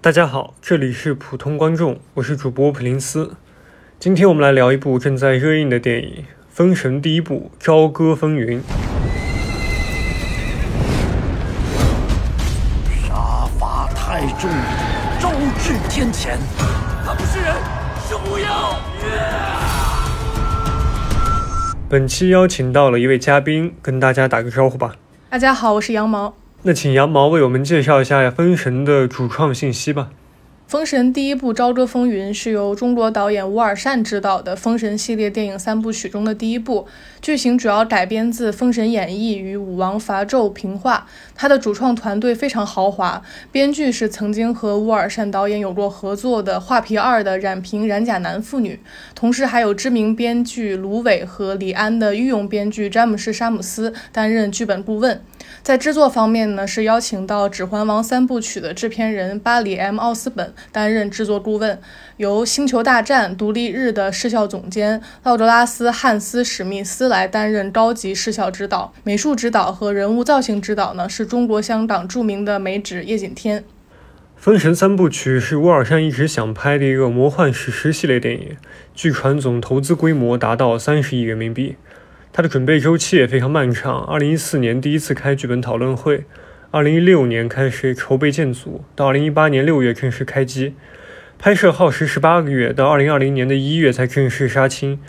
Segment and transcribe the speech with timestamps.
[0.00, 3.34] 大家好，这里是普通观众，我是主播普林斯。
[3.98, 8.60] 今天我们来聊一部正在热映的电影《封神》第一部《朝歌风云》。
[13.08, 14.48] 杀伐太重，
[15.18, 16.36] 招致天谴。
[17.04, 17.52] 他不是人，
[18.08, 18.76] 是狐妖。
[21.88, 24.94] 本期邀请到了一位嘉宾，跟大家打个招呼吧。
[25.28, 26.36] 大家好，我是羊毛。
[26.62, 30.08] 那请羊毛为我们介绍一下《封神》的主创信息吧。
[30.68, 36.86] 《封神》第一部《朝歌风云》是由中国导演吴尔善执导的《封神》系列电影三部曲中的第一部，
[37.22, 41.06] 剧情主要改编自《封神演义》与武王伐纣平话。
[41.34, 48.78] 它的主创团队非常豪华，编剧是曾经和吴尔善导演有过合作的《画皮二》的冉平、冉甲男父女，
[49.14, 55.24] 同时还有知名编剧芦苇和李安的御用编剧詹姆士·沙姆斯担任剧本顾问。
[55.62, 61.80] 在制作方面呢，是邀请到《指环王》三部曲的制片人巴里 ·M· 奥斯本担任制作顾问，
[62.16, 73.60] 由《星球大战》独立日的视效总监道格拉斯·汉斯·史密斯来担任高级视效指导，美术指导和人物造型指导呢是中国香港著名的美指叶锦添。
[74.36, 78.56] 《封神》三部曲是乌尔善一直想拍的一个魔幻史诗系列电影，
[78.94, 81.74] 据传总投资规模达到三十亿人民币。
[82.32, 84.04] 它的准备周期也非常漫长。
[84.04, 86.24] 二零一四年第一次开剧本讨论会，
[86.70, 90.74] 二零一六年开始筹备建组，到二零一八年六月正式开机。
[91.38, 95.00] 拍摄耗时十八个月，到二零二零年的一月才正式杀青。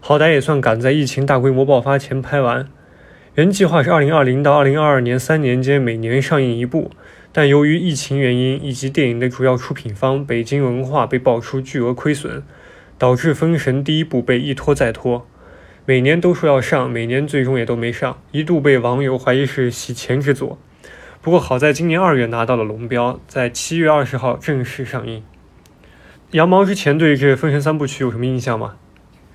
[0.00, 2.66] 好歹也算赶在疫情大规模爆发前拍完。
[3.36, 6.90] 原计划是二零二零到二零二二年三年间每年上映一部，
[7.30, 12.42] 但由于疫情原因以及电影的主要出品方北京文化被爆出巨额亏损，
[12.98, 15.24] 导致《封神》第一部被一拖再拖。
[15.86, 20.58] 每年都说要上，每年最终也都没上，一度被网友怀疑是洗钱之作。
[21.24, 25.22] 不过好在今年二月拿到了龙标，在七月二十号正式上映。
[26.32, 28.76] 羊毛之前对这《封神三部曲》有什么印象吗？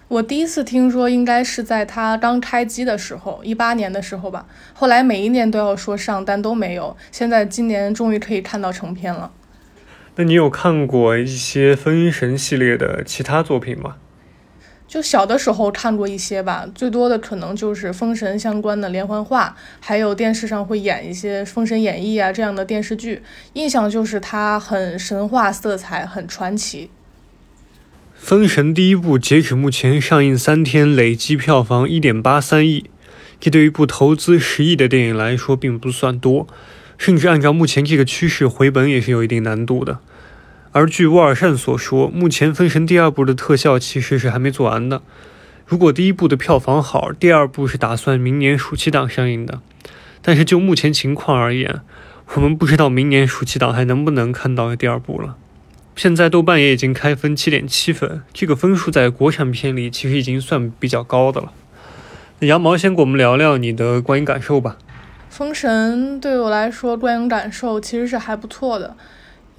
[0.07, 4.45] 我第一次听说应该是在它刚开机的时候，一八年的时候吧。
[4.73, 6.95] 后来每一年都要说上，但都没有。
[7.11, 9.31] 现在今年终于可以看到成片了。
[10.17, 13.95] 那你有看过一些《封神》系列的其他作品吗？
[14.89, 23.21] 就小的时候看过一些吧，最多的可能就是封神相关的连环画，还有电视上会演一些《封神演义》啊这样的电视剧，
[23.53, 26.89] 印象就是它很神话色彩，很传奇。
[28.15, 32.89] 封神第一部截止目前上映三天，累计票房一点八三亿，
[33.39, 36.47] 这对于一部投资十亿的电影来说并不算多，
[36.97, 39.99] 甚至按照目前这个趋势回本也是有一定难度的。
[40.71, 45.01] 而据沃尔善所说，目前《封神》第二部的特效其实是还没做完的。
[45.65, 49.61] 如果第一部的票房好，第二部是打算明年暑期档上映的。
[50.21, 51.81] 但是就目前情况而言，
[52.35, 55.37] 我们不知道明年暑期档还能不能看到第二部了。
[55.95, 61.51] 现在豆瓣也已经开分七点七分，这个分数在国产片里其实已经算比较高的了。
[62.39, 64.77] 那羊毛先给我们聊聊你的观影感受吧。
[65.29, 68.95] 《封神》对我来说，观影感受其实是还不错的。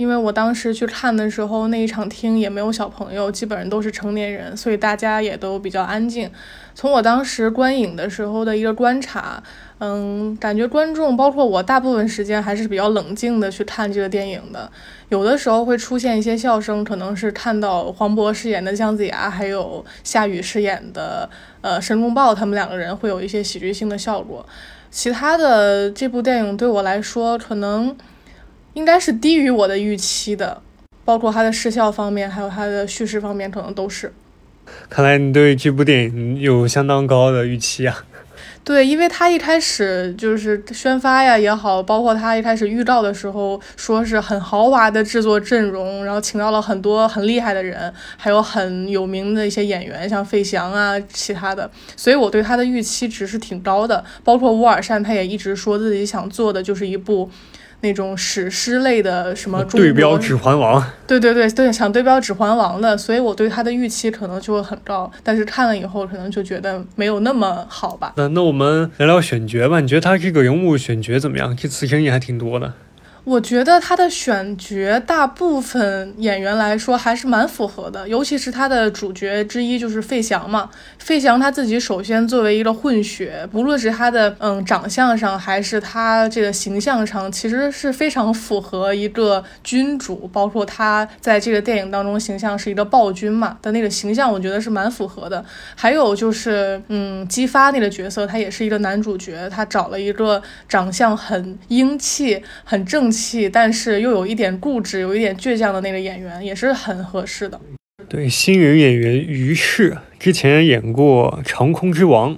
[0.00, 6.30] 因为我当时去看的时候，那一场厅也没有小朋友，基本上都是成年人，所以大家也都比较安静。
[6.74, 9.42] 从我当时观影的时候的一个观察，
[9.76, 14.72] 嗯，感觉观众包括我大部分时间还是比较冷静的去看这个电影的。
[15.10, 21.28] 有的时候会出现一些笑声，可能是看到黄渤饰演的姜子牙，还有夏雨饰演的
[21.60, 24.46] 呃申公豹，他们两个人会有一些喜剧性的效果。
[24.90, 27.94] 其他的这部电影对我来说，可能。
[28.74, 30.62] 应该是低于我的预期的，
[31.04, 34.12] 包括它的视效方面，还有它的叙事方面，可能都是。
[34.88, 38.04] 看来你对这部电影有相当高的预期啊。
[38.62, 54.04] 对，因为他一开始就是宣发呀也好，包括他一开始预告的时候，说是很豪华的制作阵容，然后请到了很多很厉害的人，还有很有名的一些演员，像费翔啊，其他的，所以我对他的预期值是挺高的。
[54.22, 57.28] 包括乌尔善，他也一直说自己想做的就是一部。
[57.82, 68.12] 那种史诗类的什么对标《指环王》，对对对对，想对标《指环王》的，所以我对他的预期可能就会很高，但是看了以后可能就觉得没有那么好吧。
[68.16, 71.56] 那那我们聊聊选角吧，你觉得他这个人物选角怎么样？
[71.56, 72.72] 这次争议还挺多的。
[73.30, 80.68] 我觉得他的选角大部分演员来说还是蛮符合的，尤其是他的主角之一就是费翔嘛。
[80.98, 95.44] 费翔他自己首先作为一个混血，不论是他的嗯长相上，还是他这个形象上，其实是非常符合一个君主，包括他在这个电影当中形象是一个暴君嘛的那个形象，我觉得是蛮符合的。
[95.76, 103.08] 还有就是嗯姬发那个角色，他也是一个男主角，他找了一个长相很英气、很正。
[103.08, 107.60] 气，但是又有一点固执、有一点倔强的那个演员，也是很合适的。
[108.08, 112.34] 对，新人演员于适之前演过《长空之王》。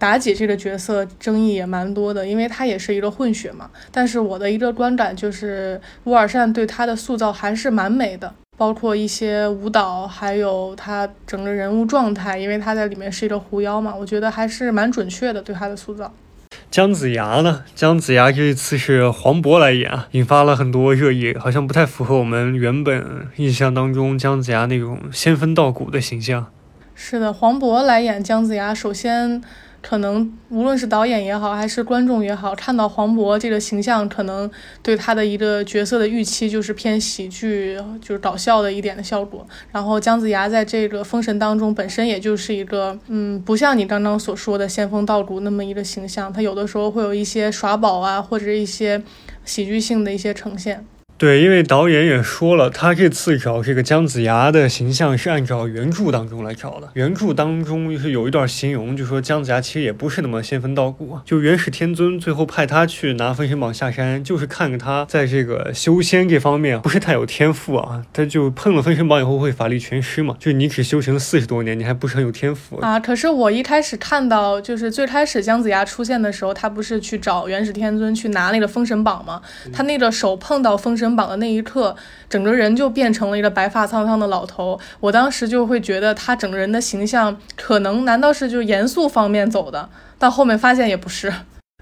[0.00, 3.70] 妲己这个角色争议也蛮多的，因为她也是一个混血嘛。
[3.90, 16.12] 但是我的一个观感就是，乌尔善对她的塑造还是蛮美的，包括一些舞蹈，还有她整个人物状态，因为她在里面是一个狐妖嘛，我觉得还是蛮准确的对她的塑造。
[16.74, 17.62] 姜子牙呢？
[17.76, 26.48] 姜子牙这一次是黄渤来演啊，引发了很多热议，好像不太符合我们原本印象当中姜子牙那种仙风道骨的形象。
[26.96, 29.40] 是的，黄渤来演姜子牙，首先。
[29.86, 34.50] 可能无论是导演也好，还是观众也好，看到黄渤这个形象，可能
[34.82, 39.46] 对他的一个角色的预期就是偏喜剧，就是搞笑的一点的效果。
[39.70, 49.02] 然后姜子牙在这个封神当中，本身也就是一个，嗯，不像你刚刚所说的仙风道骨那么一个形象，他有的时候会有一些耍宝啊，或者一些
[49.44, 50.82] 喜剧性的一些呈现。
[51.16, 56.90] 对，因为导演也说了，他这次找这个姜子牙的形象是按照原著当中来找的。
[56.94, 61.16] 原著当中就是有一段形容，就说姜子牙其实也不是那么仙风道骨。
[61.24, 68.04] 就元始天尊最后派他去拿封神榜下山，就是看着他在这个修仙这方面不是太有天赋啊。
[68.12, 70.34] 他就碰了封神榜以后会法力全失嘛。
[70.40, 72.98] 就你只修行四十多年，你还不是很有天赋啊？
[72.98, 79.40] 可是我一开始看到，就是最开始姜子牙出现的时候，他不是去找元始天尊去拿那个封神榜吗？
[79.72, 81.03] 他那个手碰到封神。
[81.04, 81.94] 登榜的那一刻，
[82.30, 84.80] 整个人就变成了一个白发苍苍的老头。
[85.00, 89.90] 我当时就会觉得他整个人的形象，可能难道是就严肃方面走的？
[90.18, 91.30] 但后面发现也不是。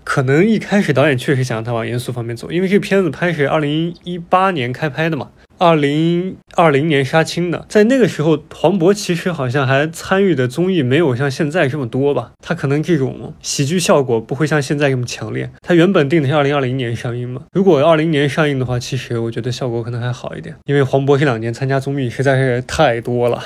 [0.05, 5.31] 可能一开始导演确实想让他往严肃方面走，因为这片子拍是二零一八年开拍的嘛。
[5.59, 12.33] 二零二零年杀青的，在那个时候，黄渤其实好像还参与的综艺没有像现在这么多吧？
[12.45, 15.49] 他可能这种喜剧效果不会像现在这么强烈。
[15.61, 17.43] 他原本定的是二零二零年上映嘛？
[17.53, 23.45] 如果二零年上映的话，其实我觉得效果可能还好一点，因为黄渤这两年参加综艺实在是太多了。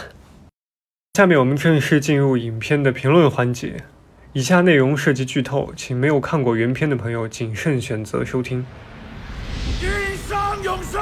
[1.19, 3.82] 下面我们正式进入影片的评论环节，
[4.37, 8.67] 以下内容涉及剧透，请没有看过原片的朋友谨慎选择收听。
[10.62, 10.99] 勇士，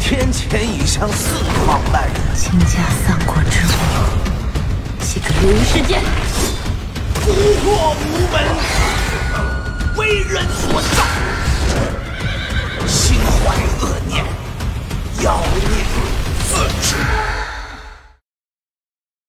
[0.00, 3.78] 天前已向四方来人，倾家三国之王，
[4.98, 6.02] 岂可流于世间？
[7.24, 7.30] 孤
[7.62, 8.42] 破无门，
[9.96, 11.04] 为人所杀，
[12.88, 13.54] 心怀
[13.86, 14.24] 恶念，
[15.22, 16.07] 妖孽。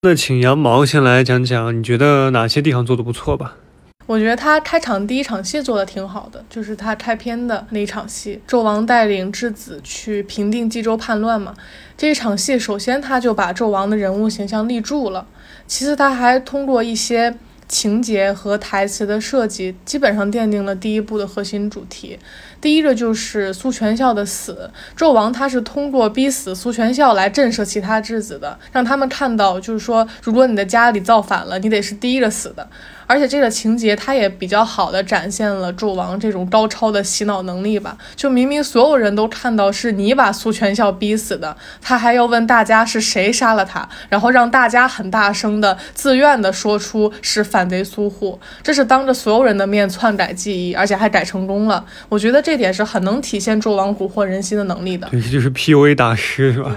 [0.02, 3.58] 那请羊毛先来讲讲，你觉得哪些地方做的不错吧？
[4.06, 11.54] 我觉得他开场第一场戏做的挺好的，就是他开篇的那一场戏，纣王带领质子去平定冀州叛乱嘛。
[11.96, 15.28] 这一场戏，首先他就把纣王的人物形象立住了，
[15.68, 17.36] 其次他还通过一些
[17.70, 22.20] 情节和台词的设计，基本上奠定了第一部的核心主题。
[22.60, 32.68] 第一个就是苏全孝的死，纣王他是通过逼死苏全孝来震慑其他质子的，让他们看到，就是说，如果你的家里造反了，你得是第一个死的。
[33.10, 37.98] 而且这个情节，它也比较好的展现了纣王这种高超的洗脑能力吧。
[38.16, 51.84] 就明明所有人都看到是你把苏全孝逼死的，他还要问大家是谁杀了他，然后让大家很大声的自愿的说出是反贼苏护，这是当着所有人的面篡改记忆，而且还改成功了。
[52.10, 55.08] 我觉得这点是很能体现纣王蛊惑人心的能力的。
[55.10, 56.76] 对，就是 PUA 大师是吧？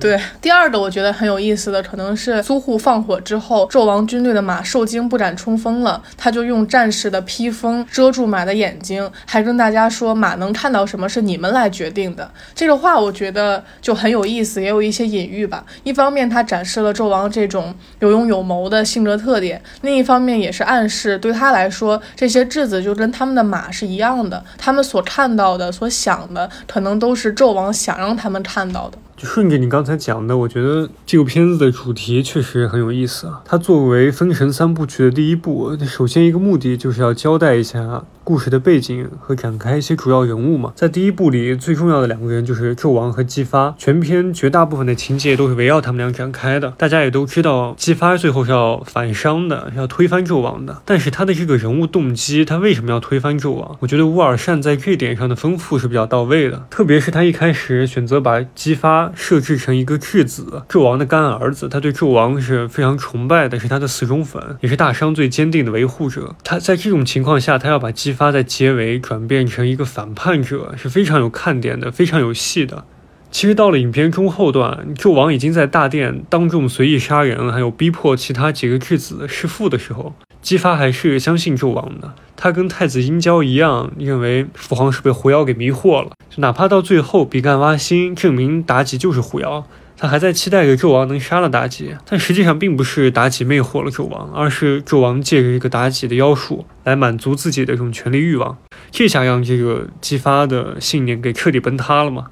[0.00, 12.30] 对，第二个我觉得很有意思的，可能是苏护放火之后，纣王军队的马受惊不敢冲锋了，他就用战士的披风遮住马的眼睛，还跟大家说马能看到什么是你们来决定的。
[12.54, 15.64] 这个话我觉得就很有意思，也有一些隐喻吧。
[15.82, 28.96] 一方面他展示了纣王这种有勇有谋的性格特点，另一方面也是暗示对他来说，这些质子就跟他们的马是一样的，他们所看到的、所想的，可能都是纣王想让他们看到的。
[29.18, 33.42] 就顺着你刚才讲的，我觉得这个片子的主题确实很有意思啊。
[33.44, 38.04] 它作为《封神三部曲》的第一部，首先一个目的就是要交代一下。
[38.28, 46.74] 故事的背景和展开一些主要人物嘛，在第一部里最重要的两个人就是纣王和姬发，全篇绝大部分的情节都是围绕他们俩展开的。
[46.76, 50.82] 大家也都知道，姬发最后是要反商的，要推翻纣王的。
[50.84, 53.78] 但是他的这个人物动机，他为什么要推翻纣王？
[53.80, 66.34] 我觉得乌尔善在这点上的丰富是比较到位的，特别是他一开始选择把姬发设置成一个质子，纣王的干儿子，他对纣王是非常崇拜的，是他的死忠粉，也是大商最坚定的维护者。
[66.44, 72.84] 他在这种情况下，他要把姬发在结尾转变成一个反叛者是非常有看点的，非常有戏的。
[73.30, 82.12] 其实到了影片中后段，纣王已经在大殿当众随意杀人，还有逼迫其他几个质子弑父的时候，姬发还是相信纣王的。
[82.36, 86.10] 他跟太子殷郊一样，认为父皇是被狐妖给迷惑了。
[86.38, 89.64] 哪怕到最后比干挖心证明妲己就是狐妖，
[89.98, 91.94] 他还在期待着纣王能杀了妲己。
[92.06, 98.56] 但实际上并不是妲己魅惑了纣王，而是纣王借着这个妲己的妖术来满足自己的这种权力欲望。
[98.90, 102.28] 这下让这个姬发的信念给彻底崩塌了嘛。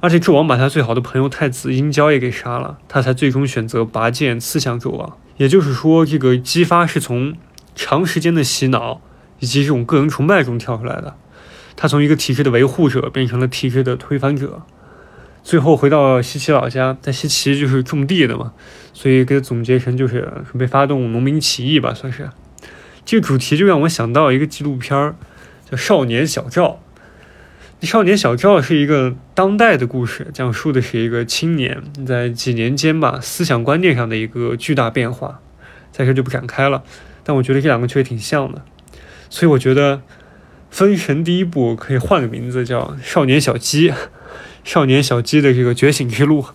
[0.00, 5.16] 而且纣王把他最好的朋友太子殷郊也给杀了，他才最终选择拔剑刺向纣王。
[5.36, 7.34] 也就是说，这个姬发是从
[7.76, 9.00] 长时间的洗脑
[9.38, 11.14] 以及这种个人崇拜中跳出来的。
[11.76, 14.62] 他从一个体制的维护者变成了体制的推翻者，
[15.42, 18.52] 最后回到西岐老家，在西岐就是种地的嘛，
[18.92, 22.30] 所以给总结成就是准备发动农民起义吧，算是。
[23.04, 25.16] 这个主题就让我想到一个纪录片儿，
[25.68, 26.80] 叫《少年小赵》。
[27.86, 35.40] 少年小赵是一个当代的故事，讲述的是一个青年在几年间吧思想观念上的一个巨大变化，
[35.90, 36.84] 在这就不展开了。
[37.24, 38.62] 但我觉得这两个确实挺像的，
[39.28, 39.96] 所以我觉得
[40.72, 43.90] 《封神》第一部可以换个名字叫《少年小鸡》，
[44.64, 46.46] 少年小鸡的这个觉醒之路。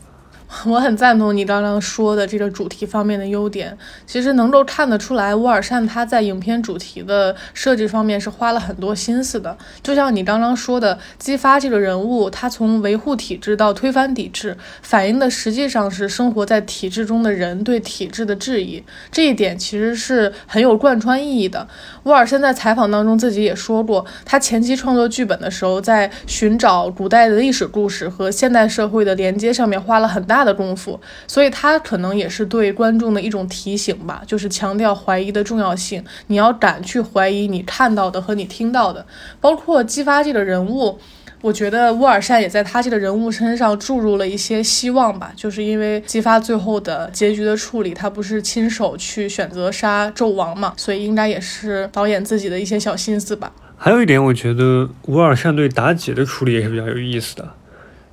[0.66, 3.78] 我很赞同你刚刚说的这个主题方面的优点。
[4.06, 9.58] 其实能够看得出来，乌尔善他在影片主题的设计方面是花了很多心思的。
[9.82, 18.84] 就像你刚刚说的，姬发这个人物，他从维护体制到推翻体制，反映的实际上是生活在体制中的人对体制的质疑。
[19.12, 21.68] 这一点其实是很有贯穿意义的。
[22.04, 30.28] 乌尔善在采访当中自己也说过，他前期创作剧本的时候，在寻找古代的历史故事和现代社会的连接上面花了很。
[30.28, 36.04] 大的功夫，所以他可能也是对观众的一种提醒吧，就是强调怀疑的重要性。
[36.28, 39.06] 你要敢去怀疑你看到的和你听到的，
[39.42, 40.98] 包括姬发这个人物，
[41.42, 45.32] 我觉得乌尔善也在他这个人物身上注入了一些希望吧。
[45.36, 53.52] 就是因为姬发最后的结局的处理，他不是亲手去选择杀纣王嘛，所以应该也是导演自己的一些小心思吧。
[53.76, 57.48] 还有一点，我觉得乌尔善对妲己的处理也是比较有意思的。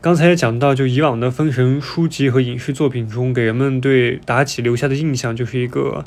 [0.04, 6.04] 刚才也讲到，就以往的封神书籍和影视作品中，给人们对妲己留下的印象就是一个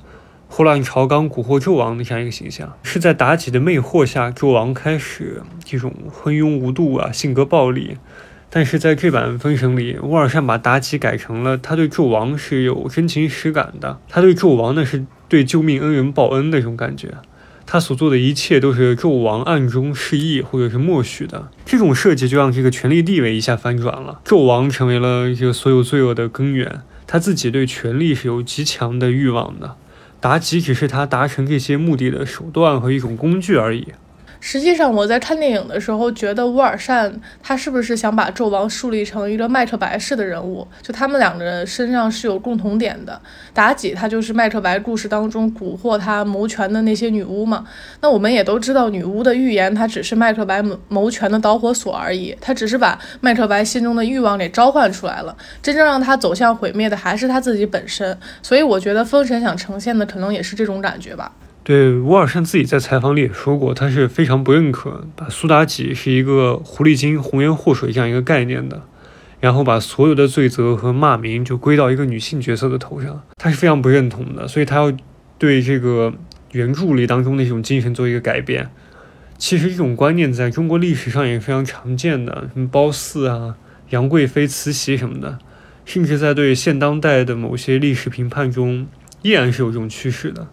[0.47, 2.77] 祸乱朝纲、蛊惑纣王的这样一个形象。
[2.83, 7.95] 是在妲己的魅惑下，纣王开始这种昏庸无度啊，性格暴戾。
[8.51, 17.15] 但是在这版封神里，乌尔善把妲己改成了他对纣王是有真情实感的，他对纣王呢是对救命恩人报恩的这种感觉。
[17.69, 24.21] 他所做的一切都是纣王暗中示意或者是默许的，这种设计就让这个权力地位一下翻转了。
[24.25, 29.75] 纣王成为了这个所有罪恶的根源，他自己对权力是有极强的欲望的，
[30.21, 33.89] 妲己只是他达成这些目的的手段和一种工具而已。
[34.49, 37.13] 实际上，我在看电影的时候，觉得乌尔善
[37.43, 40.65] 他是不是想把纣王树立成一个麦克白式的人物？
[40.81, 43.21] 就他们两个人身上是有共同点的。
[43.53, 47.67] 妲己她就是麦克白故事当中蛊惑他谋权的那些女巫嘛。
[47.99, 55.35] 那我们也都知道，女巫的预言她只是麦克白谋谋权的导火索而已，她只是把麦克白心中的欲望给召唤出来了。
[55.61, 58.17] 真正让他走向毁灭的还是他自己本身。
[58.41, 61.29] 所以我觉得封神想呈现的可能也是这种感觉吧。
[61.67, 68.83] 对，乌尔善自己在采访里也说过，他是非常不认可把苏妲己是一个狐狸精、红颜祸水这样一个概念的，
[69.41, 74.93] 然后把所有的罪责和骂名就归到一个女性角色的头上，他是非常不认同的，所以他要
[75.37, 76.13] 对这个
[76.53, 78.69] 原著里当中那种精神做一个改变。
[79.37, 83.57] 其实这种观念在中国历史上也是非常常见的，什么褒姒啊、
[83.89, 85.37] 杨贵妃、慈禧什么的，
[85.83, 88.87] 甚至在对现当代的某些历史评判中，
[89.21, 90.47] 依然是有这种趋势的。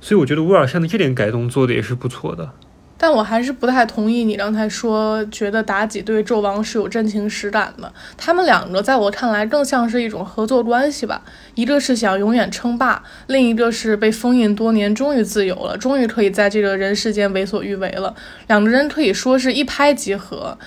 [0.00, 2.50] 所以我觉得乌尔善的这点改动做的也是不错的，
[2.96, 7.92] 但我还是不太同意你刚才说，觉得妲己对纣王是有真情实感的。
[8.16, 11.22] 他们两个在我看来更像是一种合作关系吧，
[11.54, 18.14] 一个是想永远称霸，另一个是被封印多年，终于自由了，终于可以在这个人世间为所欲为了。
[18.48, 20.58] 两个人可以说是一拍即合。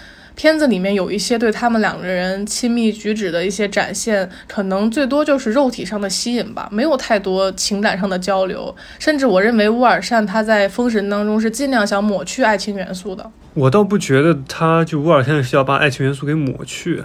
[0.42, 8.76] 片子里面有一些对他们两个人亲密举止的一些展现，可能最多就是肉体上的吸引吧，没有太多情感上的交流。
[8.98, 13.32] 甚至我认为乌尔善他在《封神》当中是尽量想抹去爱情元素的。
[13.54, 17.04] 我倒不觉得他就乌尔善是要把爱情元素给抹去，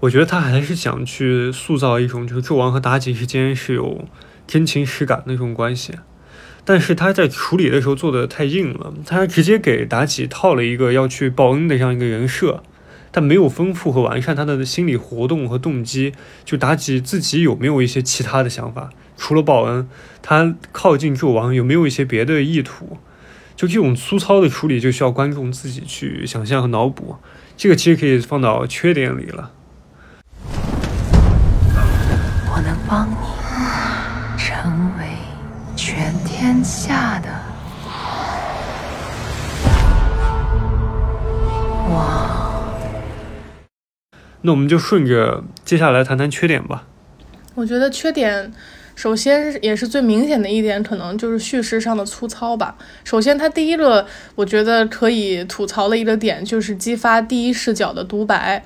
[0.00, 4.04] 我觉得他还是想去塑造一种就是纣王和妲己之间是有
[4.48, 5.92] 真情实感的那种关系。
[6.64, 12.60] 但是他在处理的时候做的太硬了，他直接给妲己套了一个要去报恩的这样一个人设，
[13.12, 16.12] 但没有丰富和完善他的心理活动和动机。
[16.44, 18.90] 就妲己自己有没有一些其他的想法？
[19.16, 19.86] 除了报恩，
[20.20, 22.96] 他靠近纣王有没有一些别的意图？
[23.54, 27.16] 就这种粗糙的处理，就需要观众自己去想象和脑补。
[27.56, 29.52] 这个其实可以放到缺点里了。
[44.42, 46.84] 那我们就顺着接下来谈谈缺点吧。
[47.54, 48.52] 我觉得缺点，
[48.94, 52.74] 首先也是最明显的一点，可能就是叙事上的粗糙吧。
[53.04, 58.64] 首先，它第一个我觉得可以吐槽的一个点，就是激发第一视角的独白。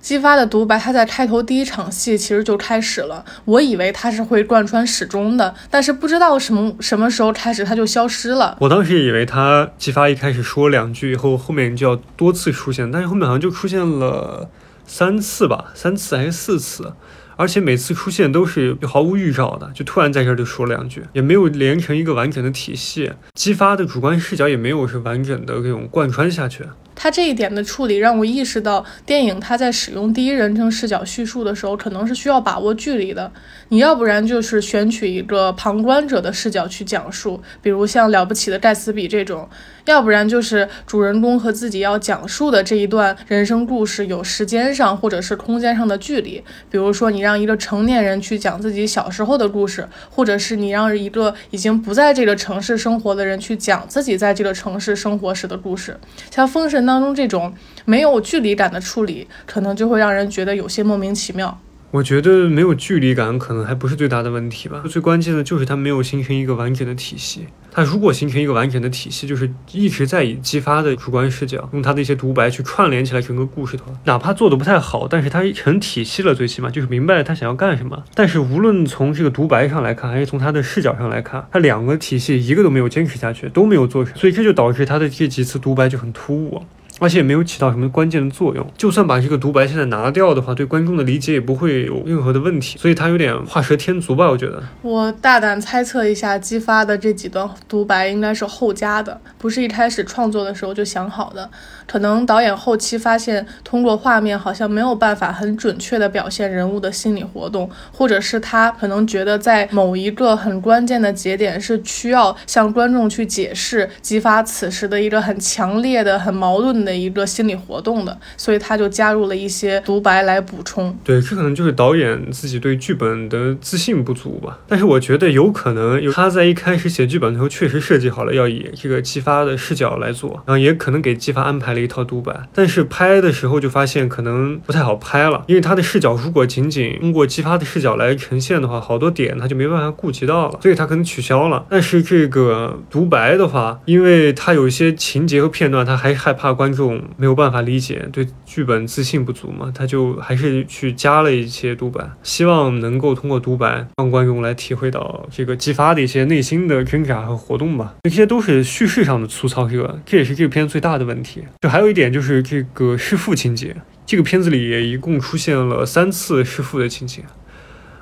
[0.00, 3.24] 激发的独白，它在开头第一场戏其实就开始了。
[3.46, 8.54] 我以为它是会贯穿始终的，但是不知道什么什么时候开始它就消失了。
[8.60, 14.50] 我当时也以为他激发一开始说两句以后，后面就要多次出现，但是后面好像就出现了
[14.86, 16.92] 三次吧，三次还是四次，
[17.36, 26.64] 而且每次出现都是毫无预兆的，就突然在这儿就说了两句，也没有连成一个完整的体系，激发的主观视角也没有是完整的这种贯穿下去。
[26.94, 33.30] 它这一点的处理让我意识到，电影它在使用第一人称视角叙述的时候，可能是需要把握距离的。
[33.68, 39.48] 你要不然就是选取一个旁观者的视角去讲述，比如像《了不起的盖茨比》这种；
[39.86, 46.42] 要不然就是主人公和自己要讲述的这一段人生故事有时间上或者是空间上的距离。
[46.70, 55.98] 比如说，你让一个成年人去讲自己小时候的故事，或者是你让一个已经不在这个城市生活的人去讲自己在这个城市生活时的故事。
[56.30, 57.52] 像《封神》当中这种
[57.84, 61.58] 没有距离感的处理，可能就会让人觉得有些莫名其妙。
[61.94, 67.46] 我觉得没有距离感可能还不是最大的问题吧，最关键的就是它没有形成一个完整的体系。
[67.70, 78.02] 它如果形成一个完整的体系，就是一直在以激发的主观视角，用它的一些独白去串联起来整个故事的话，哪怕做的不太好，但是它成体系了，最起码就是明白他想要干什么。
[78.12, 86.64] 但是无论从这个独白上来看，还是从他的视角上来看，他两个体系一个都没有坚持下去，都没有做成，所以这就导致他的这几次独白就很突兀。
[87.00, 88.66] 而且也没有起到什么关键的作用。
[88.76, 92.78] 就算把这个独白现在拿掉的话，对观众的理解也不会有任何的问题。
[92.78, 94.62] 所以他有点画蛇添足吧，我觉得。
[94.82, 101.48] 我大胆猜测一下，激发的这几段独白应该是后加的，不是一开始创作的时候就想好的。
[101.86, 120.96] 可能导演后期发现，通过画面好像没有办法很准确地表现人物的心理活动，或者是他可能觉得在某一个很关键的节点是需要向观众去解释激发此时的一个很强烈的、很矛盾的一个心理活动的，所以他就加入了一些独白来补充。
[121.02, 124.58] 对，这可能就是导演自己对剧本的自信不足吧。
[124.68, 141.64] 但是我觉得有可能，有他在一开始写剧本的时候确实设计好了要以这个姬发的视角来做，然后也可能给姬发安排了一套独白，但是拍的时候就发现可能不太好拍了，因为他的视角如果仅仅通过姬发的视角来呈现的话，好多点他就没办法顾及到了，所以他可能取消了。
[141.68, 157.94] 但是这个独白的话，因为他有一些情节和片段，他还害怕观众没有办法理解，对剧本自信不足嘛，他就还是去加了一些独白，希望能够通过独白让观众来体会到这个激发的一些内心的挣扎和活动吧。
[158.02, 161.44] 这些都是叙事上的粗糙，这个这也是这个片最大的问题。
[161.62, 167.22] 就还有一点就是这个弑父情节，这个片子里也一共出现了三次弑父的情节。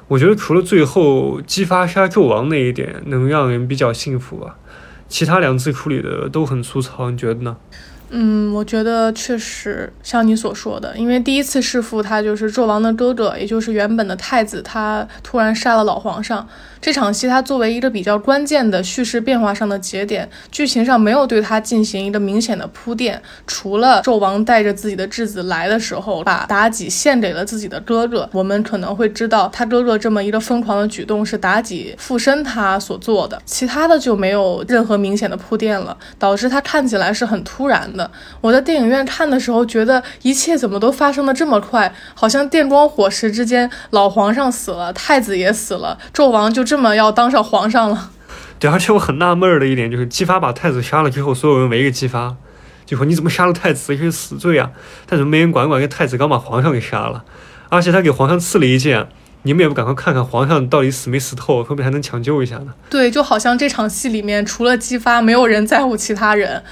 [0.08, 4.58] 我觉得除了最后激发杀纣王那一点能让人比较幸福吧，
[5.08, 7.56] 其他两次处理的都很粗糙，你觉得呢？
[8.14, 16.46] 嗯，我觉得确实像你所说的，因为第一次弑父，他就是纣王的哥哥，也就是原本的太子，他突然杀了老皇上。
[16.82, 38.10] 这场戏，它作为一个比较关键的叙事变化上的节点，剧情上没有对它进行一个明显的铺垫，除了纣王带着自己的质子来的时候，把妲己献给了自己的哥哥，我们可能会知道他哥哥这么一个疯狂的举动是妲己附身他所做的，其他的就没有任何明显的铺垫了，导致他看起来是很突然的。
[38.40, 48.12] 我在电影院看的时候，觉得一切怎么都发生的这么快，好像电光火石之间，老皇上死了，太子也死了，纣王就这么要当上皇上了。
[48.58, 52.35] 对，而且我很纳闷儿的一点就是，姬发把太子杀了之后，所有人围着姬发，
[52.87, 54.70] 就说你怎么杀了太子，这是死罪啊！
[55.04, 55.78] 但怎么没人管管？
[55.78, 57.24] 这太子刚把皇上给杀了，
[57.68, 59.06] 而且他给皇上刺了一剑，
[59.42, 62.68] 你们也不赶快看看皇上到底死没死透，会不会还能抢救一下呢？
[62.88, 66.62] 对，就好像这场戏里面除了姬发，没有人在乎其他人。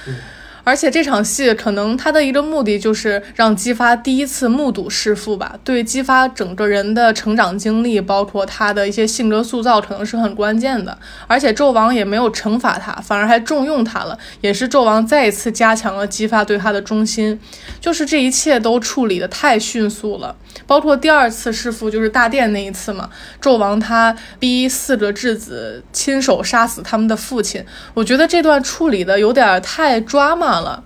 [0.71, 10.97] 而且这场戏可能他的一个目的就是让姬发第一次目睹弑父吧，对姬发整个人的成长经历，包括他的一些性格塑造，可能是很关键的。
[11.27, 17.41] 而且纣王也没有惩罚他，反而还重用他了，也是纣王再一次加强了姬发对他的忠心。
[17.81, 20.37] 就是这一切都处理的太迅速了，
[20.69, 23.11] 包括第二次弑父就是大殿那一次嘛，
[23.43, 30.85] 纣王他逼四个质子亲手杀死他们的父亲，我觉得这段处理的有点太抓马了。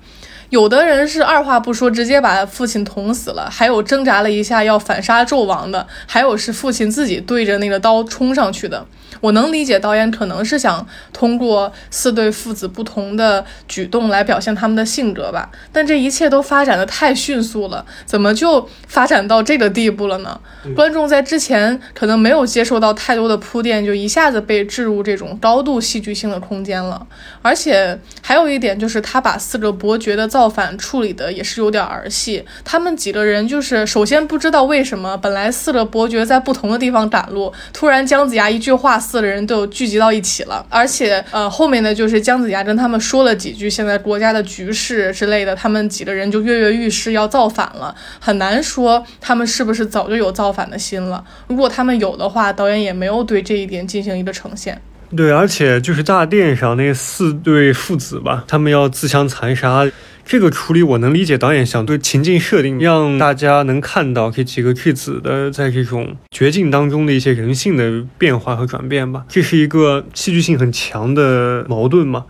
[0.50, 8.87] 有的人是二话不说直接把父亲捅死了，还有挣扎了一下要反杀纣王的，还有是父亲自己对着那个刀冲上去的。
[9.20, 20.38] 我能理解导演可能是想通过四对父子不同的举动来表现他们的性格吧，但这一切都发展的太迅速了，怎么就发展到这个地步了呢？
[20.76, 27.07] 观众在之前可能没有接受到太多的铺垫，就一下子被置入这种高度戏剧性的空间了。
[27.40, 32.44] 而且还有一点就是，他把四个伯爵的造反处理的也是有点儿儿戏。
[32.64, 38.99] 他们几个人就是首先不知道为什么，本来四个伯爵在不同的地方赶路，突然姜子牙一句话。
[39.05, 47.94] 四个人都聚集到一起了，而且呃，后面呢就是姜子牙跟他们说了几句现在国家的局势之类的，他们几个人就跃跃欲试要造反了。
[48.18, 51.23] 很难说他们是不是早就有造反的心了。
[51.49, 54.81] 如果他们有的话，导演也没有对这一点进行一个呈现。
[55.14, 59.87] 对，而且就是大殿上那四对父子吧，他们要自相残杀。
[60.24, 69.24] 这个处理我能理解，导演想对情境设定，让大家能看到这几个质子的在这种绝境当中的一些人性的变化和转变吧。
[69.28, 72.24] 这是一个戏剧性很强的矛盾嘛？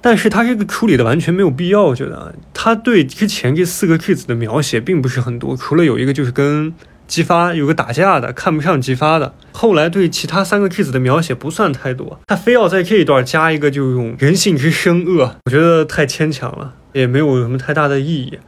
[0.00, 6.72] 但是他这个处理的完全没有必要，我觉得他对之前这四个质子的描写并不是很多，除了有一个就是跟。
[7.08, 9.34] 姬发有个打架的，看不上姬发的。
[9.52, 18.38] 后来对其他三个质子的描写不算太多，他非要在这一段加一个，就用人性之深恶，我觉得太牵强了，也没有什么太大的意义。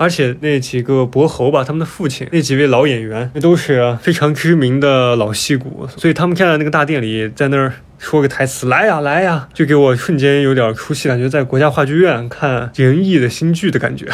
[0.00, 14.06] 而且那几个伯侯吧，他们的父亲，那几位老演员，那都是非常知名的老戏骨，所以他们站在那个大殿里，在那儿说个台词，来呀来呀，就给我瞬间有点出戏，感觉在国家话剧院看仁义的新剧的感觉。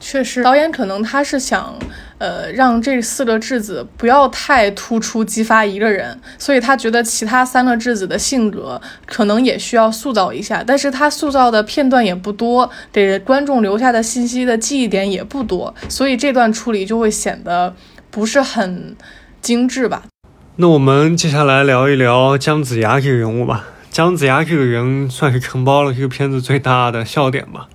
[0.00, 1.78] 确实，导演可能他是想，
[2.16, 17.74] 呃，让这四个质子不要太突出激发一个人，所以他觉得其他三个质子的性格可能也需要塑造一下，但是他塑造的片段也不多，给观众留下的信息的记忆点也不多，所以这段处理就会显得
[18.10, 18.96] 不是很
[19.42, 20.04] 精致吧。
[20.56, 23.66] 那我们接下来聊一聊姜子牙这个人物吧。
[23.90, 27.68] 姜子牙这个人算是承包了这个片子最大的笑点吧。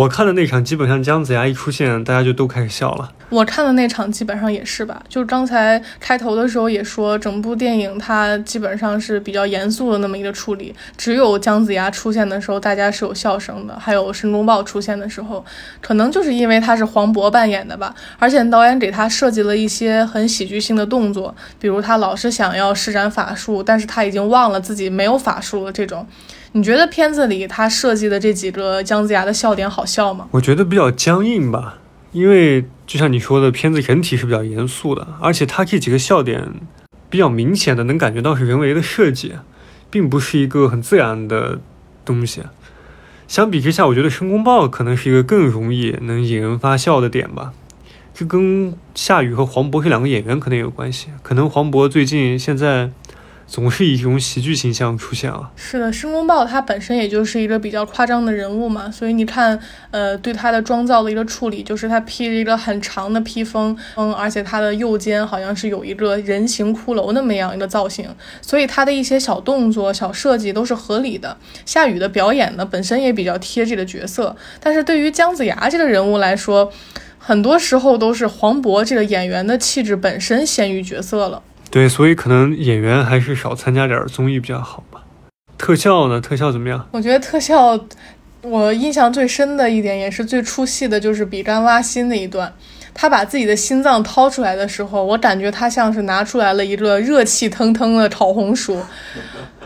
[0.00, 3.12] 我看的那场，基本上姜子牙一出现，大家就都开始笑了。
[3.28, 15.44] 我看的那场基本上也是吧，就刚才开头的时候也说，整部电影它基本上是比较严肃的那么一个处理，只有姜子牙出现的时候，大家是有笑声的，还有申公豹出现的时候，
[15.82, 26.06] 可能就是因为他是黄渤扮演的吧，而且导演给他设计了一些很喜剧性的动作，比如他老是想要施展法术，但是他已经忘了自己没有法术了这种。
[26.52, 30.26] 你觉得片子里他设计的这几个姜子牙的笑点好笑吗？
[30.32, 31.78] 我觉得比较僵硬吧，
[32.10, 36.52] 因为就像你说的，片子整体是比较严肃的，而且他这几个笑点
[37.08, 39.34] 比较明显的能感觉到是人为的设计，
[39.90, 41.60] 并不是一个很自然的
[42.04, 42.42] 东西。
[43.28, 47.52] 相比之下，我觉得申公豹可能是一个更容易能引人发笑的点吧。
[48.12, 52.90] 这跟夏雨和黄渤这两个演员可能有关系，可能黄渤最近现在。
[53.50, 55.50] 总是以这种喜剧形象出现了。
[55.56, 59.58] 是的，申公豹他本身也就是一个比较夸张的人物嘛，所以你看，
[59.90, 68.08] 呃，对他的妆造的一个处理，就是他披着一个很长的披风，嗯，而且他的右肩好像是有一个人形骷髅那么样一个造型，
[68.40, 71.36] 所以他的一些小动作、小设计都是合理的。
[71.66, 76.72] 夏雨的表演呢，本身也比较贴这个角色，但是对于姜子牙这个人物来说，
[77.18, 81.42] 很多时候都是黄渤这个演员的气质本身先于角色了。
[81.70, 85.02] 对，所以可能演员还是少参加点综艺比较好吧。
[85.56, 86.20] 特效呢？
[86.20, 86.88] 特效怎么样？
[86.90, 87.78] 我觉得特效，
[88.42, 92.52] 我印象最深的一点，也是最出戏的，就是比干挖心那一段。
[92.92, 98.82] 他把自己的心脏掏出来的时候，我感觉他像是拿出来了一个热气腾腾的烤红薯。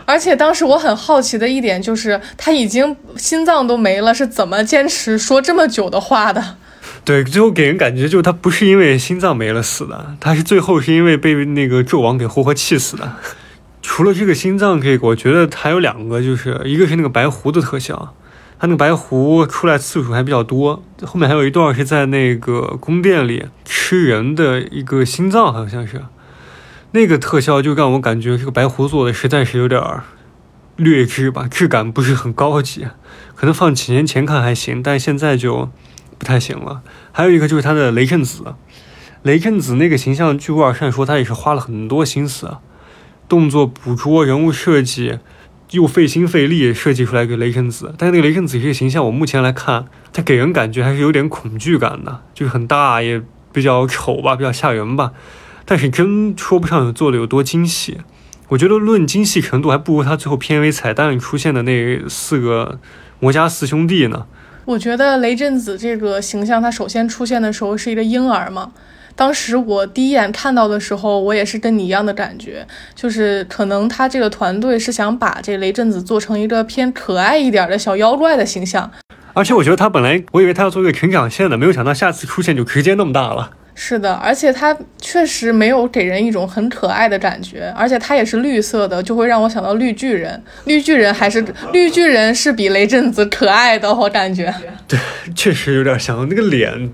[0.05, 6.57] 而且当时我很好奇的一点就是，他已经心脏都没了，是怎么坚持说这么久的话的？
[7.03, 13.13] 对，最后给人感觉就是他不是因为心脏没了死的，他是最后是因为被那个纣王给活活气死的。
[13.83, 18.15] 除了这个心脏这个，我觉得还有两个，就是一个是那个白狐的特效，
[18.57, 20.83] 他那个白狐出来次数还比较多。
[21.03, 26.01] 后面还有一段是在那个宫殿里吃人的一个心脏，好像是
[26.91, 29.79] 那个特效，就让我感觉这个白狐做的实在是有点
[30.77, 32.87] 劣质吧，质感不是很高级。
[33.35, 35.69] 可能放几年前看还行，但现在就。
[36.25, 36.81] 太行了，
[37.13, 38.55] 还有一个就是他的雷震子，
[39.21, 42.57] 雷震子那个形象，据乌尔善说，他也是花了很多心思，
[43.29, 45.19] 动作捕捉、人物设计，
[45.71, 47.95] 又费心费力设计出来一个雷震子。
[47.97, 53.21] 但是那个雷震子这个形象，我目前来看，他给人感觉还是有点恐惧感的，就是很大，也
[53.53, 55.13] 比较丑吧，比较吓人吧。
[55.65, 57.97] 但是真说不上做的有多精细，
[58.49, 62.79] 我觉得论精细程度，还不如他最后片尾彩蛋出现的那四个
[63.19, 64.27] 魔家四兄弟呢。
[64.65, 68.71] 我觉得雷震子这个形象，他首先出现的时候是一个婴儿嘛。
[69.15, 78.91] 当时我第一眼看到的时候，我也是跟你一样的感觉，就是可能他这个团队是想把这雷震子做成一个偏可爱一点的小妖怪的形象。
[79.33, 83.51] 而且我觉得他本来我以为他要做一个成长线的，没有想到下次出现就直接那么大了。
[83.77, 90.41] 是的，而且他确实没有给人一种很可爱的感觉，而且他也是绿色的，就会让我想到绿巨人。
[90.63, 94.53] 绿巨人还是绿巨人是比雷震子可爱的，我感觉。
[94.87, 94.97] 对，
[95.35, 96.89] 确实有点像那个脸。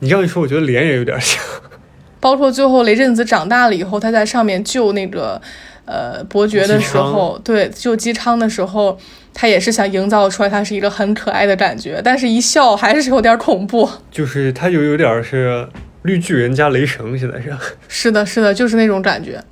[0.00, 1.42] 你这样一说，我觉得脸也有点像。
[2.20, 5.40] 包括最后雷震子长大了以后，他在上面救那个
[5.86, 8.98] 呃伯爵的时候，对，救姬昌的时候，
[9.32, 13.88] 他也是想营造出来他是一个很可爱的感觉，但是一笑还是有点恐怖。
[14.10, 15.66] 就是他有有点是
[16.02, 17.52] 绿巨人加雷神，现在是。
[17.88, 19.42] 是的，是的，就是那种感觉。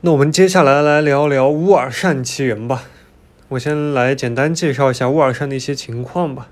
[0.00, 2.84] 那我们接下来来聊聊乌尔善其人吧。
[3.48, 6.48] 我先来简单介绍一下乌尔善的一些情况吧。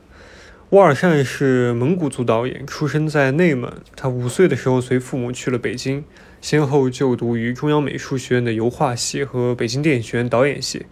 [0.73, 3.71] 乌尔善是蒙古族导演，出生在内蒙。
[3.95, 6.03] 他五岁的时候随父母去了北京，
[6.41, 10.87] 先后就读于中央美术学院的油画系和北京电影学院导演系。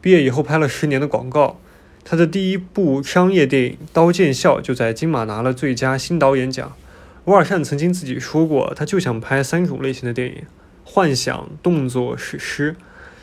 [0.00, 1.58] 毕业以后拍了十年的广告。
[2.04, 6.76] 他的第一部商业电影《刀剑笑》就在金马拿了最佳新导演奖。
[7.24, 10.44] 乌尔善曾经自己说过，他就想拍三种类型的电影。
[10.84, 12.76] 幻想、动作、史诗，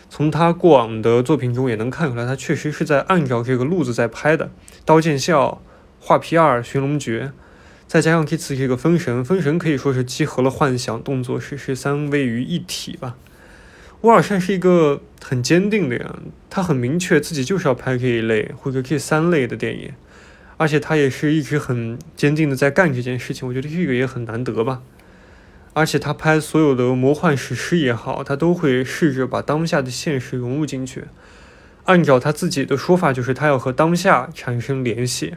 [0.09, 4.47] 从他过往的作品中也能看出来，他确实是在按照这个路子在拍的。
[4.83, 5.47] 《刀剑笑》、
[6.07, 7.31] 《画皮二》、《寻龙诀》，
[7.87, 13.15] 再加上这次这个《封神》，《封神》可以说是集合了幻想、动作、史诗三位于一体吧。
[14.01, 16.07] 乌尔善是一个很坚定的人，
[16.47, 19.93] 他很明确自己就是要拍这一类或者这三类的电影，
[20.57, 23.47] 而且他也是一直很坚定的在干这件事情。
[23.47, 24.83] 我觉得这个也很难得吧。
[25.73, 31.05] 而且他拍所有的魔幻史诗也好，他都会试着把当下的现实融入进去。
[31.85, 35.33] 按照他自己的说法，就是他要和当下产生联系。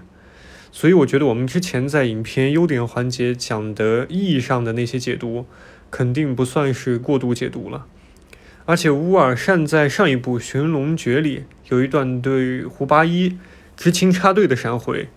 [0.71, 5.47] 所以我觉得我们之前在影片优点环节讲的意义上的那些解读，
[5.91, 7.87] 肯定不算是过度解读了。
[8.67, 13.39] 而且乌尔善在上一部《寻龙诀》里有一段对胡八一
[13.77, 15.09] 知青插队的闪回。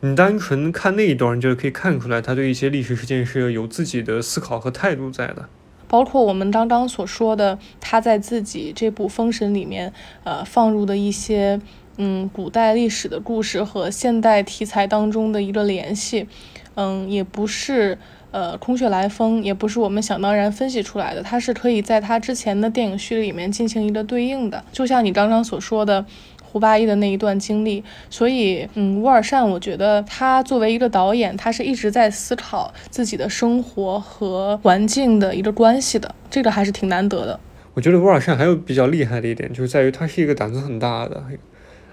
[0.00, 5.48] 你单纯看那一段，就可以看出来，他对一些历史事件是有自己的思考和态度在的。
[5.88, 9.92] 包括我们刚刚所说的，他在自己这部《封神》里面，
[10.24, 11.60] 呃，放入的一些，
[11.96, 16.26] 嗯，古代历史的故事和现代题材当中的一个联系，
[16.74, 17.98] 嗯，也不是
[18.30, 24.64] 呃空穴来风，也不是我们想当然分析出来的，它是可以在他之前的电影序列里面进行一个对应的。
[24.72, 26.04] 就像你刚刚所说的。
[26.44, 37.40] 胡八一的那一段经历，所以，嗯，乌尔善，我觉得他作为一个导演，他是一直在思考自己的生活和环境的一个关系的，这个还是挺难得的。
[37.72, 41.24] 我觉得乌尔善还有比较厉害的一点，就是在于他是一个胆子很大的，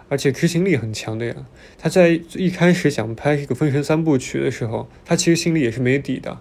[0.09, 1.35] 而且执行力很强的呀。
[1.77, 6.39] 他在一开始想拍这个《封神三部曲》的时候，他其实心里也是没底的，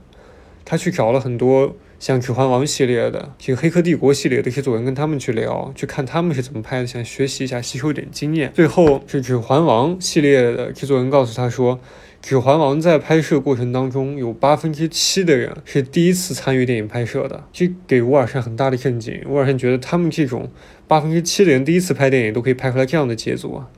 [0.65, 1.77] 他去找了很多。
[2.01, 8.53] 像《指环王》系列的，这个《黑客帝国》系列的制作人跟他们去聊，去看他们是怎么拍的，想学习一下，吸收点经验。
[8.55, 11.77] 最后是《指环王》系列的制作人告诉他说，
[12.23, 19.21] 《指环王》在拍摄过程当中有八分之七的人是第一次参与电影拍摄的，这给乌尔善很大的震惊。
[19.29, 20.49] 乌尔善觉得他们这种
[20.89, 23.71] 八分之七的人第一次拍电影都可以拍出来这样的杰作，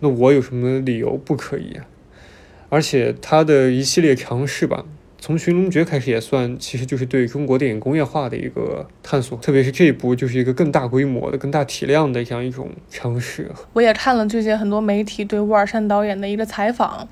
[0.00, 1.86] 那我有什么理由不可以啊？
[2.70, 4.84] 而且他的一系列尝试吧。
[5.26, 13.50] 从《寻龙诀》开始也算，其实就是对中国电影工业化的一个探索，特别是这一部就是一个更大规模的、更大体量的这样一种尝试。
[13.72, 17.08] 我也看了最近很多媒体对乌尔善导演的一个采访。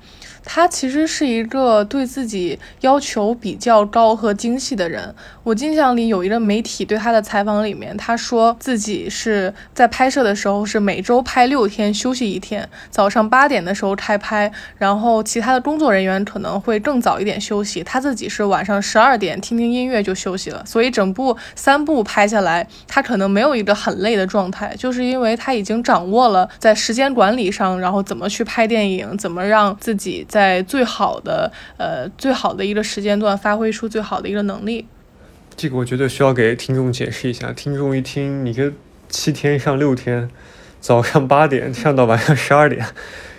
[0.47, 5.15] 他其实是一个对自己要求比较高和精细的人。
[5.43, 20.63] 我印象里有一个媒体对他的采访里面，他说自己是在拍摄的时候是每周拍六天，休息一天，早上八点的时候开拍，然后其他的工作人员可能会更早一点休息，他自己是晚上十二点听听音乐就休息了。
[20.65, 30.23] 所以整部三部拍下来，他可能没有一个很累的状态，就是因为他已经掌握了在时间管理上，然后怎么去拍电影，怎么让自己。
[30.27, 34.85] 在最好的呃最好的一个时间段发挥出最好的一个能力，
[35.55, 37.53] 这个我觉得需要给听众解释一下。
[37.53, 38.71] 听众一听，你这
[39.07, 40.29] 七天上六天，
[40.81, 42.85] 早上八点上到晚上十二点，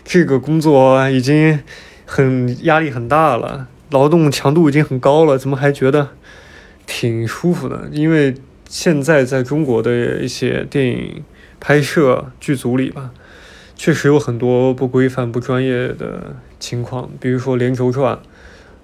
[0.04, 1.60] 这个工作已经
[2.06, 6.08] 很压力很大了，劳动强度已经很高了，怎么还觉得
[6.86, 7.88] 挺舒服的？
[7.92, 8.34] 因为
[8.68, 11.24] 现在在中国的一些电影
[11.60, 13.12] 拍摄剧组里吧。
[13.78, 18.18] 确实有很多不规范、不专业的情况，比如说连轴转，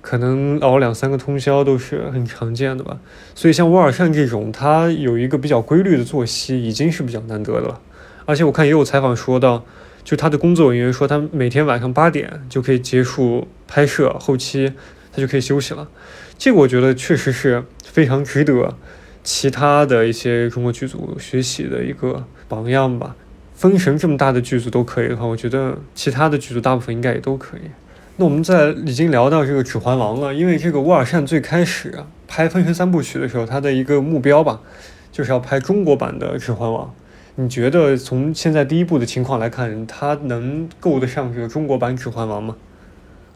[0.02, 2.98] 可能熬两三个通宵都是很常见的吧。
[3.34, 7.80] 所以像沃尔善这种，他有一个比较规律的作息，已经是比较难得的了。
[8.26, 9.64] 而且我看也有采访说到，
[10.04, 14.72] 就他的工作人员说，他每天晚上八点就可以结束拍摄后期，
[15.12, 15.88] 他就可以休息了。
[16.36, 18.76] 这个我觉得确实是非常值得
[19.22, 23.14] 其他的一些中国剧组学习的一个榜样吧。
[23.54, 27.60] 封神这么大的剧组都可以的话，我觉得其他的剧组大部分应该也都可以。
[28.16, 31.94] 那我们在已经聊到这个《指环王》了，因为这个乌尔善最开始
[32.26, 34.60] 拍《封神三部曲》的时候，他的一个目标吧，
[35.12, 36.86] 就是要拍中国版的《指环王》。
[37.36, 42.56] 你觉得从现在第一部的情况来看，他能够得上这个中国版《指环王》吗？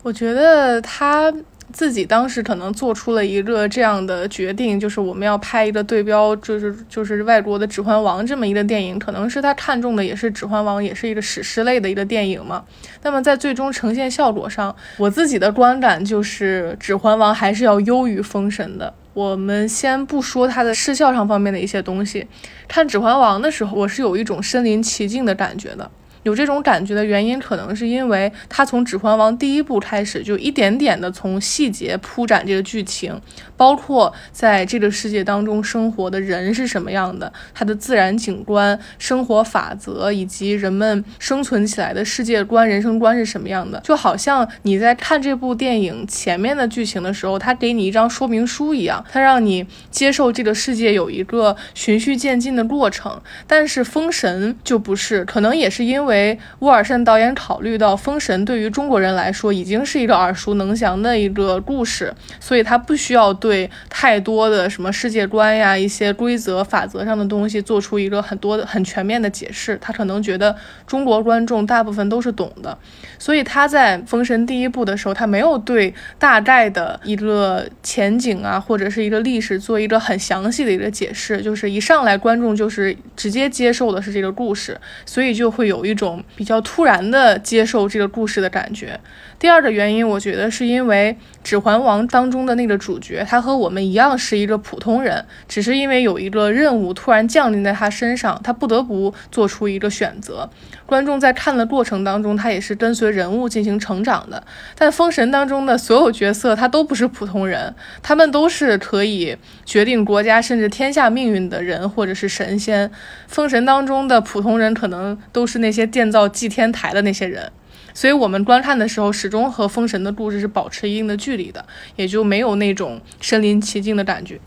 [0.02, 1.32] 我觉得他。
[1.72, 12.64] 自己当时可能做出了一个这样的决定，就是我们要拍一个对标，就是就是外国的《指环王》这么一个电影，可能是他看中的也是《指环王》，也是一个史诗类的一个电影嘛。
[13.02, 18.94] 那么在最终呈现效果上，我自己的观感就是《指环王》还是要优于《封神》的。
[19.16, 22.26] 我们先不说它的视效上方面的一些东西，
[22.68, 25.90] 看《指环王》的时候，我是有一种身临其境的感觉的。
[26.26, 33.16] 有这种感觉的原因，可能是因为他从《指环王》第一部开始，就一点点的从细节铺展这个剧情，
[33.56, 53.22] 包括在这个世界当中生活的人是什么样的，它的自然景观、生活法则以及人们生存起来的世界观、人生观是什么样的，就好像你在看这部电影前面的剧情的时候，他给你一张说明书一样，他让你接受这个世界有一个循序渐进的过程。
[53.46, 56.15] 但是《封神》就不是，可能也是因为。
[56.16, 69.78] 为乌尔善导演考虑到《封神》对于中国人来说已经是一个耳熟能详的一个故事，所以他不需要对太多的什么世界观呀、一些规则法则上的东西做出一个很多很全面的解释。
[69.80, 72.78] 他可能觉得中国观众大部分都是懂的，
[73.18, 86.05] 所以他在《封神》第一部的时候，他没有对大概的一个前景啊或者是一个历史做一个很详细的一个解释，就是一上来观众就是直接接受的是这个故事，所以就会有一种。
[86.06, 88.98] 种比较突然的接受这个故事的感觉。
[89.38, 91.14] 第二个原因，我觉得是因为
[91.44, 100.48] 《指环王》当中的那个主角，他和我们一样是一个普通人，只是因为有一个任务突然降临在他身上，他不得不做出一个选择。
[100.86, 104.42] 观众在看的过程当中，他也是跟随人物进行成长的。
[104.74, 112.88] 但《封神》当中的所有角色，他都不是普通人，他们都是可以决定国家甚至天下命运的人，或者是神仙。
[113.26, 117.50] 《封神》当中的普通人，可能都是那些 建造祭天台的那些人。
[117.94, 121.64] 所以我们观看的时候，始终和封神的故事是保持一定的距离的，
[121.96, 124.38] 也就没有那种身临其境的感觉。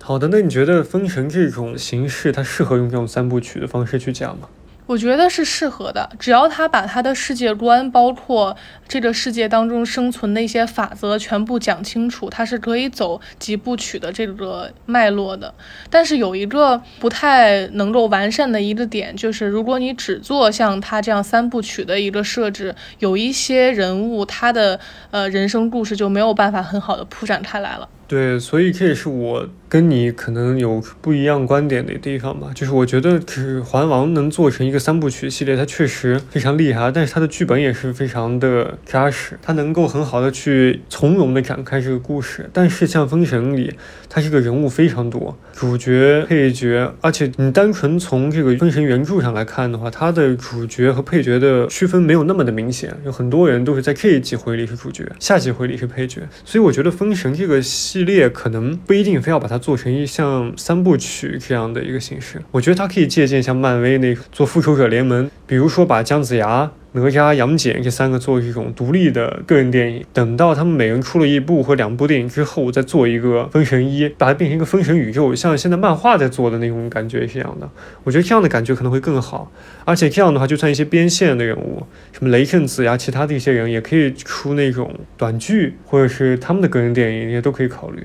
[0.00, 4.48] 好的，那你觉得封神这种形式，它适合用这种三部曲的方式去讲吗？
[4.90, 8.56] 我觉得是适合的，只要他把他的世界观，包括
[8.88, 15.54] 这个世界当中生存的一些法则全部讲清楚，他是可以走几部曲的这个脉络的。
[15.88, 24.80] 但是有一个不太能够完善的一个点，就是如果你只做像他这样三部曲的一个设置，有一些人物他的
[25.12, 27.88] 呃人生故事就没有办法很好的铺展开来了。
[28.08, 29.48] 对，所以这也是我。
[29.70, 42.50] 跟你可能有不一样观点的地方吧，就是我觉得《指环王》能做成一个三部曲系列，它确实非常厉害，但是它的剧本也是非常的扎实，它能够很好的去从容的展开这个故事。
[42.52, 43.72] 但是像《封神》里，
[44.08, 59.59] 它这个人物非常多，主角、配角，而且你单纯从这个《封神》原著上来看的话，它的主角和配角的区分没有那么的明显，有很多人都是在这一集回里是主角，下集回里是配角，所以我觉得《封神》这个系列可能不一定非要把它。
[59.60, 77.70] 做成一像三部曲这样的一个形式，我觉得它可以借鉴像漫威那做复仇者联盟，比如说把姜子牙、哪吒、杨戬这三个做这种独立的个人电影，等到他们每人出了一部或两部电影之后，再做一个封神一，把它变成一个封神宇宙，像现在漫画在做的那种感觉是一样的。
[78.02, 79.52] 我觉得这样的感觉可能会更好，
[79.84, 88.04] 而且这样的话，就算一些边线的人物，什么雷震子呀，其他的一些人，也可以出那种短剧，或者是他们的个人电影，也都可以考虑。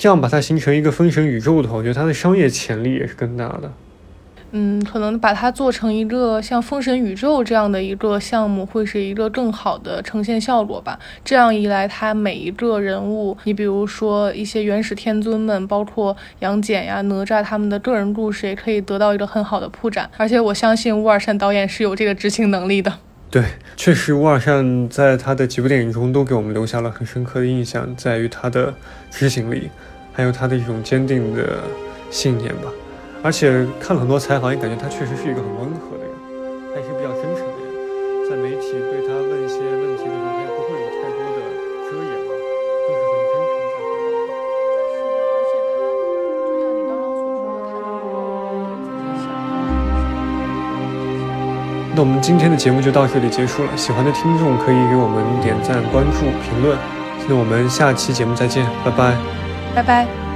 [0.00, 3.70] 这样把它形成一个封神宇宙的话，我觉得它的商业潜力也是更大的。
[4.52, 10.98] 嗯，可能把它做成一个像封神宇宙这样的一个项目，会是一个更好的呈现效果吧。
[11.22, 20.10] 这样一来，它每一个人物，你比如说一些元始天尊们，包括杨戬呀、哪吒他们的个人故事，也可以得到一个很好的铺展。
[20.16, 22.90] 而且我相信乌尔善导演是有这个执行能力的。
[23.30, 23.44] 对，
[23.76, 28.72] 确实，乌尔善在他的几部电影中都给我们留下了很深刻的印象，在于他的
[29.10, 29.68] 执行力。
[30.20, 31.64] 还有他的一种坚定的
[32.10, 32.68] 信念吧。
[33.22, 36.12] 而且看了很多采访，也感觉他确实是一个很温和的人，
[36.68, 37.72] 他也是比较真诚的人。
[38.28, 41.40] 在媒体对他问一些问题的时候，他也不会有太多的
[41.88, 44.44] 遮掩吧，就是很真诚在回答。
[44.92, 48.60] 是的，而且他就像你刚刚所说，他的
[48.92, 49.32] 那个想
[51.96, 53.72] 那我们今天的节目就到这里结束了。
[53.74, 56.76] 喜欢的听众可以给我们点赞、关注、评论。
[57.28, 59.49] 那我们下期节目再见，拜拜。
[59.74, 60.29] 拜拜。